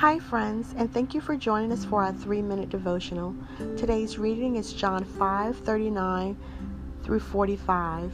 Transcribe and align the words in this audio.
Hi, 0.00 0.18
friends, 0.18 0.74
and 0.76 0.92
thank 0.92 1.14
you 1.14 1.22
for 1.22 1.38
joining 1.38 1.72
us 1.72 1.86
for 1.86 2.02
our 2.02 2.12
three 2.12 2.42
minute 2.42 2.68
devotional. 2.68 3.34
Today's 3.78 4.18
reading 4.18 4.56
is 4.56 4.74
John 4.74 5.04
5 5.04 5.56
39 5.56 6.36
through 7.02 7.20
45. 7.20 8.12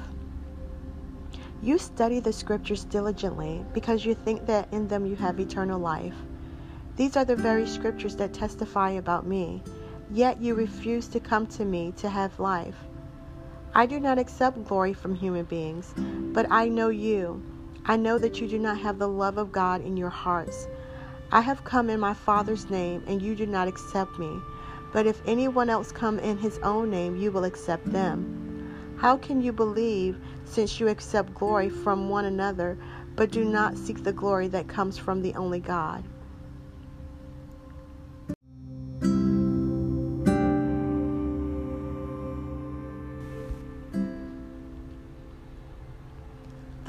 You 1.60 1.78
study 1.78 2.20
the 2.20 2.32
scriptures 2.32 2.84
diligently 2.84 3.66
because 3.72 4.04
you 4.04 4.14
think 4.14 4.46
that 4.46 4.68
in 4.72 4.86
them 4.86 5.04
you 5.06 5.16
have 5.16 5.40
eternal 5.40 5.80
life. 5.80 6.14
These 6.94 7.16
are 7.16 7.24
the 7.24 7.34
very 7.34 7.66
scriptures 7.66 8.14
that 8.14 8.32
testify 8.32 8.90
about 8.90 9.26
me, 9.26 9.64
yet 10.08 10.40
you 10.40 10.54
refuse 10.54 11.08
to 11.08 11.18
come 11.18 11.48
to 11.48 11.64
me 11.64 11.90
to 11.96 12.08
have 12.08 12.38
life. 12.38 12.76
I 13.74 13.86
do 13.86 13.98
not 13.98 14.20
accept 14.20 14.62
glory 14.62 14.92
from 14.92 15.16
human 15.16 15.46
beings, 15.46 15.92
but 16.32 16.46
I 16.48 16.68
know 16.68 16.90
you. 16.90 17.42
I 17.84 17.96
know 17.96 18.18
that 18.18 18.40
you 18.40 18.46
do 18.46 18.60
not 18.60 18.78
have 18.78 19.00
the 19.00 19.08
love 19.08 19.36
of 19.36 19.50
God 19.50 19.80
in 19.80 19.96
your 19.96 20.10
hearts. 20.10 20.68
I 21.32 21.40
have 21.40 21.64
come 21.64 21.88
in 21.88 21.98
my 21.98 22.12
Father's 22.12 22.68
name, 22.68 23.02
and 23.06 23.22
you 23.22 23.34
do 23.34 23.46
not 23.46 23.66
accept 23.66 24.18
me. 24.18 24.40
But 24.92 25.06
if 25.06 25.22
anyone 25.26 25.70
else 25.70 25.90
come 25.90 26.18
in 26.18 26.36
his 26.36 26.58
own 26.58 26.90
name, 26.90 27.16
you 27.16 27.32
will 27.32 27.44
accept 27.44 27.90
them. 27.90 28.96
How 28.98 29.16
can 29.16 29.40
you 29.40 29.50
believe, 29.52 30.18
since 30.44 30.78
you 30.78 30.88
accept 30.88 31.34
glory 31.34 31.70
from 31.70 32.10
one 32.10 32.26
another, 32.26 32.76
but 33.16 33.30
do 33.30 33.46
not 33.46 33.78
seek 33.78 34.04
the 34.04 34.12
glory 34.12 34.48
that 34.48 34.68
comes 34.68 34.98
from 34.98 35.22
the 35.22 35.34
only 35.34 35.60
God? 35.60 36.04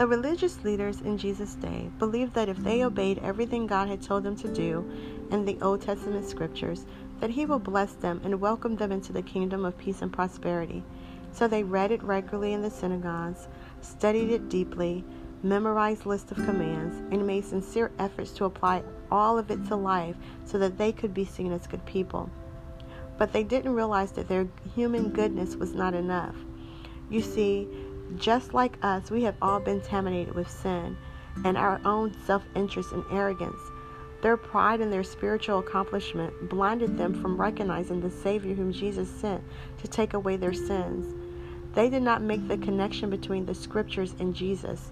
The 0.04 0.08
religious 0.08 0.66
leaders 0.66 1.00
in 1.00 1.18
Jesus' 1.18 1.56
day 1.56 1.90
believed 1.98 2.34
that 2.34 2.50
if 2.50 2.58
they 2.58 2.84
obeyed 2.84 3.20
everything 3.20 3.66
God 3.66 3.88
had 3.88 4.02
told 4.02 4.24
them 4.24 4.36
to 4.36 4.54
do 4.54 4.86
in 5.32 5.46
the 5.46 5.58
Old 5.62 5.80
Testament 5.80 6.28
scriptures, 6.28 6.86
that 7.22 7.30
He 7.30 7.46
would 7.46 7.64
bless 7.64 7.94
them 7.94 8.20
and 8.26 8.42
welcome 8.42 8.76
them 8.76 8.92
into 8.92 9.14
the 9.14 9.22
kingdom 9.22 9.64
of 9.64 9.78
peace 9.78 10.02
and 10.02 10.12
prosperity. 10.12 10.84
So 11.32 11.48
they 11.48 11.64
read 11.64 11.94
it 11.94 12.04
regularly 12.04 12.52
in 12.52 12.62
the 12.62 12.70
synagogues, 12.70 13.48
studied 13.80 14.30
it 14.30 14.50
deeply, 14.50 15.06
memorized 15.42 16.06
lists 16.06 16.34
of 16.34 16.44
commands, 16.44 16.98
and 17.14 17.26
made 17.26 17.46
sincere 17.46 17.90
efforts 17.98 18.32
to 18.32 18.44
apply 18.44 18.84
all 19.10 19.38
of 19.38 19.52
it 19.52 19.66
to 19.68 19.78
life 19.78 20.18
so 20.44 20.58
that 20.58 20.78
they 20.78 20.92
could 20.92 21.14
be 21.14 21.24
seen 21.24 21.54
as 21.54 21.66
good 21.66 21.86
people. 21.86 22.30
But 23.18 23.32
they 23.32 23.46
didn't 23.46 23.74
realize 23.74 24.12
that 24.12 24.28
their 24.28 24.50
human 24.76 25.12
goodness 25.12 25.56
was 25.56 25.74
not 25.74 25.94
enough. 25.94 26.36
You 27.10 27.22
see, 27.22 27.70
just 28.18 28.54
like 28.54 28.78
us, 28.82 29.12
we 29.12 29.24
have 29.24 29.36
all 29.42 29.60
been 29.60 29.80
contaminated 29.80 30.36
with 30.36 30.50
sin 30.50 30.98
and 31.46 31.58
our 31.58 31.82
own 31.86 32.16
self 32.26 32.44
interest 32.56 32.92
and 32.92 33.04
arrogance. 33.12 33.60
Their 34.22 34.38
pride 34.38 34.80
in 34.80 34.90
their 34.90 35.04
spiritual 35.04 35.60
accomplishment 35.60 36.50
blinded 36.50 36.98
them 36.98 37.14
from 37.22 37.40
recognizing 37.40 38.00
the 38.00 38.10
Savior 38.10 38.56
whom 38.56 38.72
Jesus 38.72 39.10
sent 39.10 39.44
to 39.80 39.88
take 39.88 40.14
away 40.14 40.38
their 40.38 40.54
sins. 40.54 41.14
They 41.74 41.90
did 41.90 42.04
not 42.04 42.22
make 42.22 42.48
the 42.48 42.58
connection 42.58 43.10
between 43.10 43.46
the 43.46 43.56
scriptures 43.56 44.16
and 44.20 44.34
Jesus. 44.34 44.92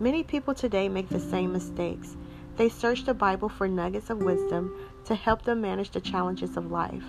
Many 0.00 0.22
people 0.22 0.54
today 0.54 0.88
make 0.88 1.08
the 1.08 1.20
same 1.20 1.52
mistakes. 1.52 2.16
They 2.56 2.68
search 2.68 3.04
the 3.04 3.14
Bible 3.14 3.48
for 3.48 3.68
nuggets 3.68 4.10
of 4.10 4.18
wisdom 4.18 4.76
to 5.06 5.14
help 5.14 5.42
them 5.42 5.60
manage 5.60 5.90
the 5.90 6.00
challenges 6.00 6.56
of 6.56 6.70
life. 6.70 7.04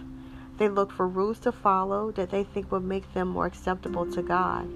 They 0.58 0.70
look 0.70 0.92
for 0.92 1.08
rules 1.08 1.40
to 1.40 1.52
follow 1.52 2.12
that 2.12 2.30
they 2.30 2.44
think 2.44 2.72
will 2.72 2.80
make 2.80 3.14
them 3.14 3.28
more 3.30 3.46
acceptable 3.46 4.06
to 4.12 4.22
God. 4.22 4.70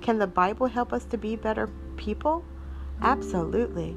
Can 0.00 0.18
the 0.18 0.26
Bible 0.26 0.66
help 0.66 0.92
us 0.92 1.04
to 1.06 1.18
be 1.18 1.36
better 1.36 1.68
people? 1.96 2.44
Absolutely. 3.02 3.96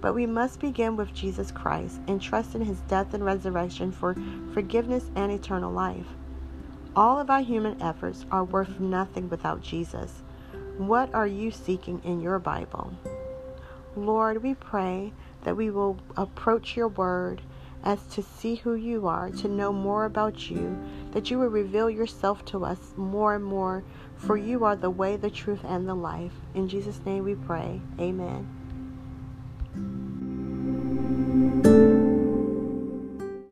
But 0.00 0.14
we 0.14 0.26
must 0.26 0.60
begin 0.60 0.96
with 0.96 1.14
Jesus 1.14 1.50
Christ 1.50 2.00
and 2.06 2.20
trust 2.20 2.54
in 2.54 2.62
his 2.62 2.80
death 2.82 3.14
and 3.14 3.24
resurrection 3.24 3.92
for 3.92 4.16
forgiveness 4.52 5.10
and 5.16 5.32
eternal 5.32 5.72
life. 5.72 6.06
All 6.94 7.18
of 7.20 7.30
our 7.30 7.42
human 7.42 7.80
efforts 7.82 8.24
are 8.30 8.44
worth 8.44 8.80
nothing 8.80 9.28
without 9.28 9.60
Jesus. 9.60 10.22
What 10.76 11.12
are 11.14 11.26
you 11.26 11.50
seeking 11.50 12.00
in 12.04 12.20
your 12.20 12.38
Bible? 12.38 12.92
Lord, 13.96 14.42
we 14.42 14.54
pray 14.54 15.12
that 15.42 15.56
we 15.56 15.70
will 15.70 15.98
approach 16.16 16.76
your 16.76 16.88
word 16.88 17.42
as 17.82 18.06
to 18.06 18.22
see 18.22 18.56
who 18.56 18.74
you 18.74 19.06
are, 19.06 19.30
to 19.30 19.48
know 19.48 19.72
more 19.72 20.04
about 20.04 20.50
you, 20.50 20.78
that 21.12 21.30
you 21.30 21.38
will 21.38 21.48
reveal 21.48 21.88
yourself 21.88 22.44
to 22.46 22.64
us 22.64 22.94
more 22.96 23.34
and 23.34 23.44
more, 23.44 23.84
for 24.16 24.36
you 24.36 24.64
are 24.64 24.76
the 24.76 24.90
way, 24.90 25.16
the 25.16 25.30
truth, 25.30 25.60
and 25.64 25.88
the 25.88 25.94
life. 25.94 26.34
In 26.54 26.68
Jesus' 26.68 27.00
name 27.06 27.24
we 27.24 27.34
pray. 27.34 27.82
Amen. 28.00 28.57